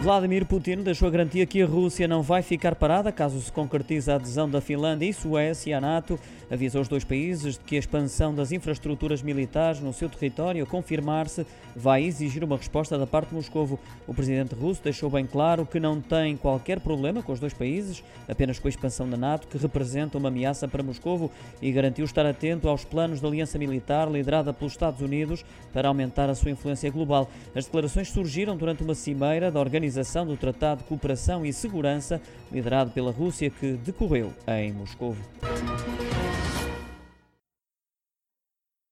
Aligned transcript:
Vladimir 0.00 0.46
Putin 0.46 0.76
deixou 0.76 1.08
a 1.08 1.10
garantia 1.10 1.44
que 1.44 1.60
a 1.60 1.66
Rússia 1.66 2.08
não 2.08 2.22
vai 2.22 2.40
ficar 2.40 2.74
parada 2.74 3.12
caso 3.12 3.38
se 3.38 3.52
concretize 3.52 4.10
a 4.10 4.14
adesão 4.14 4.48
da 4.48 4.58
Finlândia 4.58 5.04
e 5.04 5.12
Suécia 5.12 5.76
à 5.76 5.80
NATO. 5.80 6.18
Avisou 6.50 6.80
os 6.80 6.88
dois 6.88 7.04
países 7.04 7.58
de 7.58 7.60
que 7.60 7.76
a 7.76 7.78
expansão 7.78 8.34
das 8.34 8.50
infraestruturas 8.50 9.20
militares 9.20 9.78
no 9.80 9.92
seu 9.92 10.08
território, 10.08 10.66
confirmar-se, 10.66 11.46
vai 11.76 12.02
exigir 12.02 12.42
uma 12.42 12.56
resposta 12.56 12.96
da 12.96 13.06
parte 13.06 13.28
de 13.28 13.34
Moscovo. 13.34 13.78
O 14.06 14.14
presidente 14.14 14.54
russo 14.54 14.82
deixou 14.82 15.10
bem 15.10 15.26
claro 15.26 15.66
que 15.66 15.78
não 15.78 16.00
tem 16.00 16.34
qualquer 16.34 16.80
problema 16.80 17.22
com 17.22 17.32
os 17.32 17.38
dois 17.38 17.52
países, 17.52 18.02
apenas 18.26 18.58
com 18.58 18.68
a 18.68 18.70
expansão 18.70 19.08
da 19.08 19.18
NATO, 19.18 19.48
que 19.48 19.58
representa 19.58 20.16
uma 20.16 20.28
ameaça 20.28 20.66
para 20.66 20.82
Moscovo, 20.82 21.30
e 21.60 21.70
garantiu 21.70 22.06
estar 22.06 22.24
atento 22.24 22.70
aos 22.70 22.86
planos 22.86 23.20
da 23.20 23.28
aliança 23.28 23.58
militar 23.58 24.10
liderada 24.10 24.54
pelos 24.54 24.72
Estados 24.72 25.02
Unidos 25.02 25.44
para 25.74 25.88
aumentar 25.88 26.30
a 26.30 26.34
sua 26.34 26.50
influência 26.50 26.90
global. 26.90 27.30
As 27.54 27.66
declarações 27.66 28.08
surgiram 28.08 28.56
durante 28.56 28.82
uma 28.82 28.94
cimeira 28.94 29.50
da 29.50 29.60
organização 29.60 29.89
Organização 29.90 30.24
do 30.24 30.36
Tratado 30.36 30.82
de 30.82 30.88
Cooperação 30.88 31.44
e 31.44 31.52
Segurança, 31.52 32.20
liderado 32.52 32.92
pela 32.92 33.10
Rússia, 33.10 33.50
que 33.50 33.72
decorreu 33.72 34.32
em 34.46 34.72
Moscou. 34.72 35.16